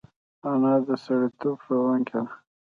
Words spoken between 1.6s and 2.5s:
ښوونکې ده